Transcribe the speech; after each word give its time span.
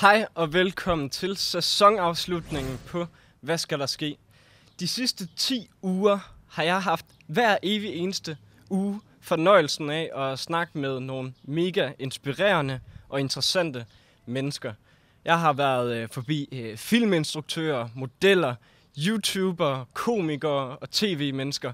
Hej 0.00 0.26
og 0.34 0.52
velkommen 0.52 1.10
til 1.10 1.36
sæsonafslutningen 1.36 2.80
på 2.86 3.06
Hvad 3.40 3.58
skal 3.58 3.78
der 3.78 3.86
ske? 3.86 4.16
De 4.80 4.88
sidste 4.88 5.28
10 5.36 5.70
uger 5.82 6.18
har 6.48 6.62
jeg 6.62 6.82
haft 6.82 7.06
hver 7.26 7.56
evig 7.62 7.94
eneste 7.94 8.36
uge 8.70 9.00
fornøjelsen 9.20 9.90
af 9.90 10.10
at 10.14 10.38
snakke 10.38 10.78
med 10.78 11.00
nogle 11.00 11.34
mega 11.42 11.92
inspirerende 11.98 12.80
og 13.08 13.20
interessante 13.20 13.86
mennesker. 14.26 14.72
Jeg 15.24 15.40
har 15.40 15.52
været 15.52 15.96
øh, 15.96 16.08
forbi 16.08 16.48
øh, 16.52 16.76
filminstruktører, 16.76 17.88
modeller, 17.94 18.54
YouTubere, 18.98 19.84
komikere 19.92 20.76
og 20.76 20.90
tv-mennesker. 20.90 21.72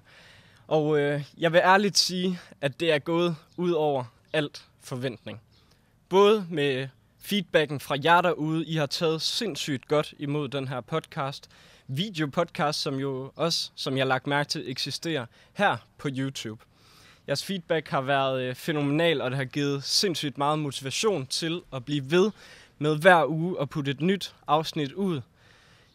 Og 0.67 0.99
øh, 0.99 1.25
jeg 1.39 1.53
vil 1.53 1.61
ærligt 1.65 1.99
sige, 1.99 2.41
at 2.61 2.81
det 2.81 2.93
er 2.93 2.99
gået 2.99 3.37
ud 3.57 3.71
over 3.71 4.05
alt 4.33 4.65
forventning. 4.81 5.41
Både 6.09 6.47
med 6.51 6.89
feedbacken 7.25 7.81
fra 7.81 7.97
jer 8.05 8.21
derude. 8.21 8.67
I 8.67 8.77
har 8.77 8.87
taget 8.87 9.23
sindssygt 9.23 9.89
godt 9.89 10.15
imod 10.19 10.49
den 10.49 10.69
her 10.69 10.81
podcast. 10.81 11.51
Videopodcast, 11.89 12.81
som 12.81 12.95
jo 12.95 13.33
også, 13.37 13.71
som 13.75 13.97
jeg 13.97 14.05
har 14.05 14.09
lagt 14.09 14.27
mærke 14.27 14.49
til, 14.49 14.71
eksisterer 14.71 15.27
her 15.53 15.77
på 15.99 16.09
YouTube. 16.13 16.65
Jeres 17.29 17.45
feedback 17.45 17.89
har 17.89 18.01
været 18.01 18.43
øh, 18.43 18.55
fænomenal, 18.55 19.21
og 19.21 19.31
det 19.31 19.37
har 19.37 19.45
givet 19.45 19.85
sindssygt 19.85 20.39
meget 20.39 20.59
motivation 20.59 21.27
til 21.27 21.63
at 21.73 21.85
blive 21.85 22.11
ved 22.11 22.31
med 22.79 22.97
hver 22.99 23.27
uge 23.27 23.61
at 23.61 23.71
putte 23.71 23.91
et 23.91 24.01
nyt 24.01 24.35
afsnit 24.47 24.93
ud 24.93 25.21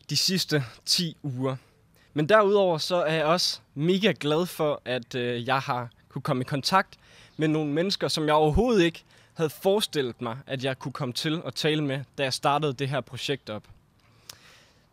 de 0.10 0.18
sidste 0.18 0.64
10 0.86 1.18
uger. 1.24 1.56
Men 2.14 2.30
derudover 2.30 2.78
så 2.78 2.96
er 2.96 3.14
jeg 3.14 3.26
også 3.26 3.60
mega 3.76 4.14
glad 4.20 4.46
for, 4.46 4.82
at 4.86 5.16
øh, 5.16 5.48
jeg 5.48 5.60
har 5.60 5.90
kunne 6.10 6.22
komme 6.22 6.42
i 6.42 6.46
kontakt 6.46 6.98
med 7.38 7.48
nogle 7.48 7.72
mennesker, 7.72 8.08
som 8.08 8.26
jeg 8.26 8.34
overhovedet 8.34 8.84
ikke 8.84 9.04
havde 9.40 9.50
forestillet 9.50 10.22
mig, 10.22 10.38
at 10.48 10.64
jeg 10.64 10.80
kunne 10.80 10.92
komme 10.92 11.14
til 11.14 11.42
at 11.46 11.54
tale 11.54 11.84
med, 11.84 12.00
da 12.18 12.24
jeg 12.24 12.34
startede 12.34 12.74
det 12.74 12.90
her 12.90 13.02
projekt 13.02 13.50
op. 13.50 13.64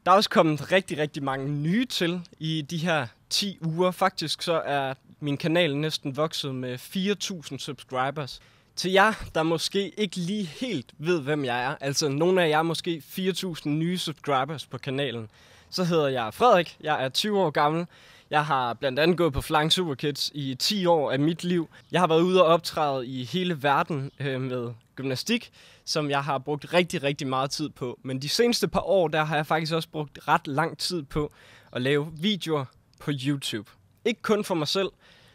Der 0.05 0.13
er 0.13 0.17
også 0.17 0.31
kommet 0.31 0.73
rigtig, 0.73 0.99
rigtig 0.99 1.23
mange 1.23 1.49
nye 1.49 1.87
til 1.87 2.21
i 2.39 2.63
de 2.71 2.79
her 2.79 3.07
10 3.31 3.59
uger. 3.61 3.91
Faktisk 3.91 4.43
så 4.43 4.63
er 4.65 4.95
min 5.21 5.37
kanal 5.37 5.77
næsten 5.77 6.17
vokset 6.17 6.55
med 6.55 6.79
4.000 6.79 7.59
subscribers. 7.59 8.41
Til 8.77 8.93
jer, 8.93 9.13
der 9.35 9.43
måske 9.43 9.89
ikke 9.89 10.17
lige 10.17 10.45
helt 10.45 10.93
ved, 10.99 11.21
hvem 11.21 11.45
jeg 11.45 11.65
er, 11.65 11.75
altså 11.81 12.09
nogle 12.09 12.45
af 12.45 12.49
jer 12.49 12.63
måske 12.63 13.03
4.000 13.07 13.69
nye 13.69 13.99
subscribers 13.99 14.67
på 14.67 14.79
kanalen, 14.79 15.31
så 15.71 15.85
hedder 15.85 16.09
jeg 16.09 16.35
Frederik, 16.35 16.77
jeg 16.81 17.05
er 17.05 17.09
20 17.09 17.41
år 17.41 17.51
gammel, 17.51 17.87
jeg 18.31 18.45
har 18.45 18.75
blandt 18.75 18.99
andet 18.99 19.17
gået 19.17 19.33
på 19.33 19.41
Flying 19.41 19.73
Super 19.73 19.95
Kids 19.95 20.31
i 20.35 20.55
10 20.55 20.87
år 20.87 21.13
af 21.13 21.19
mit 21.19 21.45
liv. 21.45 21.69
Jeg 21.93 22.01
har 22.01 22.07
været 22.07 22.21
ude 22.21 22.43
og 22.45 22.49
optræde 22.49 23.07
i 23.07 23.25
hele 23.25 23.63
verden 23.63 24.11
øh, 24.21 24.41
med 24.41 24.73
gymnastik, 24.97 25.51
som 25.85 26.11
jeg 26.11 26.25
har 26.25 26.39
brugt 26.39 26.73
rigtig, 26.73 27.03
rigtig 27.03 27.27
meget 27.27 27.51
tid 27.51 27.69
på. 27.69 27.99
Men 28.03 28.23
de 28.23 28.29
seneste 28.29 28.69
par 28.69 28.81
år, 28.81 29.09
der 29.09 29.25
har 29.25 29.37
jeg 29.37 29.47
faktisk 29.47 29.73
også 29.73 29.89
brugt 29.89 30.19
ret 30.29 30.47
lang 30.47 30.79
tid 30.79 31.03
på 31.03 31.33
at 31.73 31.83
lave 31.83 32.13
videoer 32.21 32.65
på 33.01 33.11
YouTube. 33.27 33.71
Ikke 34.05 34.23
kun 34.23 34.45
for 34.45 34.55
mig 34.55 34.69
selv, 34.69 34.89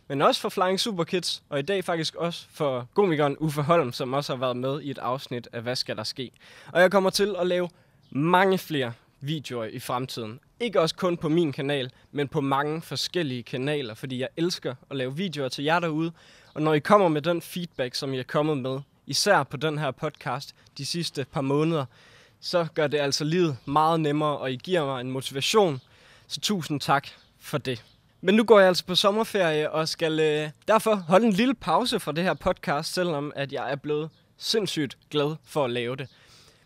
men 0.08 0.22
også 0.22 0.42
for 0.42 0.50
Flying 0.50 0.80
Super 0.80 1.04
Kids, 1.04 1.44
og 1.50 1.60
i 1.60 1.62
dag 1.62 1.84
faktisk 1.84 2.16
også 2.16 2.46
for 2.50 2.88
komikeren 2.94 3.38
Uffe 3.40 3.62
Holm, 3.62 3.94
som 3.94 4.14
også 4.14 4.34
har 4.34 4.40
været 4.40 4.58
med 4.58 4.82
i 4.82 4.92
et 4.92 4.98
afsnit 4.98 5.48
af 5.54 5.62
Hvad 5.62 5.76
skal 5.76 5.98
der 5.98 6.04
ske? 6.04 6.32
Og 6.72 6.82
jeg 6.82 6.92
kommer 6.92 7.10
til 7.10 7.36
at 7.40 7.48
lave 7.48 7.70
mange 8.10 8.58
flere 8.58 8.94
videoer 9.22 9.66
i 9.66 9.80
fremtiden. 9.80 10.40
Ikke 10.62 10.82
også 10.82 10.96
kun 10.96 11.18
på 11.18 11.30
min 11.30 11.52
kanal, 11.52 11.92
men 12.12 12.28
på 12.28 12.42
mange 12.42 12.82
forskellige 12.82 13.44
kanaler, 13.44 13.94
fordi 13.94 14.20
jeg 14.20 14.28
elsker 14.38 14.76
at 14.90 14.98
lave 14.98 15.16
videoer 15.16 15.50
til 15.50 15.64
jer 15.64 15.80
derude. 15.80 16.12
Og 16.54 16.62
når 16.62 16.74
I 16.74 16.80
kommer 16.80 17.08
med 17.08 17.22
den 17.22 17.42
feedback, 17.42 17.96
som 17.96 18.14
I 18.14 18.20
er 18.20 18.24
kommet 18.24 18.58
med, 18.58 18.80
især 19.08 19.44
på 19.44 19.58
den 19.58 19.78
her 19.78 19.92
podcast 19.92 20.56
de 20.78 20.86
sidste 20.86 21.26
par 21.32 21.42
måneder, 21.42 21.86
så 22.40 22.68
gør 22.74 22.88
det 22.88 22.98
altså 22.98 23.24
livet 23.24 23.58
meget 23.66 24.00
nemmere, 24.00 24.38
og 24.38 24.52
I 24.52 24.56
giver 24.56 24.86
mig 24.86 25.02
en 25.02 25.12
motivation. 25.12 25.82
Så 26.28 26.40
tusind 26.40 26.80
tak 26.80 27.08
for 27.40 27.58
det. 27.58 27.84
Men 28.22 28.36
nu 28.36 28.44
går 28.44 28.60
jeg 28.60 28.68
altså 28.68 28.86
på 28.86 28.96
sommerferie 28.96 29.72
og 29.72 29.88
skal 29.88 30.20
øh, 30.20 30.50
derfor 30.68 30.96
holde 30.96 31.28
en 31.28 31.34
lille 31.34 31.54
pause 31.54 32.00
fra 32.00 32.12
det 32.12 32.24
her 32.24 32.34
podcast, 32.34 32.94
selvom 32.94 33.32
at 33.36 33.54
jeg 33.54 33.72
er 33.72 33.76
blevet 33.76 34.10
sindssygt 34.38 34.98
glad 35.10 35.36
for 35.46 35.66
at 35.66 35.72
lave 35.72 35.96
det. 35.96 36.08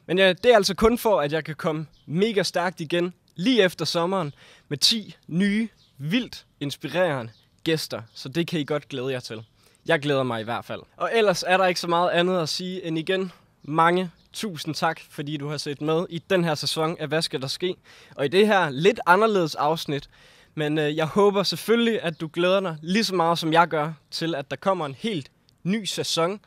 Men 0.05 0.17
ja, 0.17 0.33
det 0.33 0.51
er 0.51 0.55
altså 0.55 0.75
kun 0.75 0.97
for, 0.97 1.21
at 1.21 1.31
jeg 1.31 1.43
kan 1.43 1.55
komme 1.55 1.85
mega 2.05 2.43
stærkt 2.43 2.81
igen 2.81 3.13
lige 3.35 3.63
efter 3.63 3.85
sommeren 3.85 4.33
med 4.67 4.77
10 4.77 5.15
nye, 5.27 5.69
vildt 5.97 6.45
inspirerende 6.59 7.31
gæster. 7.63 8.01
Så 8.13 8.29
det 8.29 8.47
kan 8.47 8.59
I 8.59 8.63
godt 8.63 8.89
glæde 8.89 9.11
jer 9.11 9.19
til. 9.19 9.43
Jeg 9.85 9.99
glæder 9.99 10.23
mig 10.23 10.41
i 10.41 10.43
hvert 10.43 10.65
fald. 10.65 10.81
Og 10.97 11.09
ellers 11.13 11.43
er 11.47 11.57
der 11.57 11.65
ikke 11.65 11.79
så 11.79 11.87
meget 11.87 12.09
andet 12.09 12.41
at 12.41 12.49
sige 12.49 12.83
end 12.83 12.97
igen 12.97 13.31
mange 13.63 14.11
tusind 14.33 14.75
tak, 14.75 14.99
fordi 15.09 15.37
du 15.37 15.47
har 15.47 15.57
set 15.57 15.81
med 15.81 16.05
i 16.09 16.19
den 16.29 16.43
her 16.43 16.55
sæson 16.55 16.97
af 16.99 17.07
Hvad 17.07 17.21
skal 17.21 17.41
der 17.41 17.47
ske? 17.47 17.75
Og 18.15 18.25
i 18.25 18.27
det 18.27 18.47
her 18.47 18.69
lidt 18.69 18.99
anderledes 19.05 19.55
afsnit. 19.55 20.09
Men 20.55 20.77
øh, 20.77 20.95
jeg 20.95 21.05
håber 21.05 21.43
selvfølgelig, 21.43 22.01
at 22.01 22.21
du 22.21 22.29
glæder 22.33 22.59
dig 22.59 22.77
lige 22.81 23.03
så 23.03 23.15
meget, 23.15 23.39
som 23.39 23.53
jeg 23.53 23.67
gør, 23.67 23.93
til 24.11 24.35
at 24.35 24.51
der 24.51 24.57
kommer 24.57 24.85
en 24.85 24.95
helt 24.99 25.31
ny 25.63 25.85
sæson. 25.85 26.39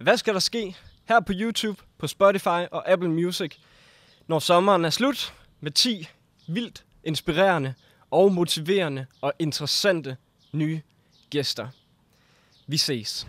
Hvad 0.00 0.16
skal 0.16 0.34
der 0.34 0.40
ske? 0.40 0.76
Her 1.04 1.20
på 1.20 1.32
YouTube, 1.36 1.82
på 1.98 2.06
Spotify 2.06 2.66
og 2.70 2.90
Apple 2.90 3.10
Music, 3.10 3.56
når 4.26 4.38
sommeren 4.38 4.84
er 4.84 4.90
slut 4.90 5.34
med 5.60 5.70
10 5.70 6.08
vildt 6.46 6.84
inspirerende 7.04 7.74
og 8.10 8.32
motiverende 8.32 9.06
og 9.20 9.32
interessante 9.38 10.16
nye 10.52 10.82
gæster. 11.30 11.68
Vi 12.66 12.76
ses. 12.76 13.26